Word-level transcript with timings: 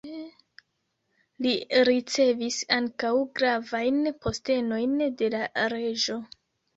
Li 1.45 1.49
ricevis 1.89 2.57
ankaŭ 2.77 3.11
gravajn 3.41 3.99
postenojn 4.23 4.97
de 5.21 5.29
la 5.35 5.43
reĝo. 5.75 6.17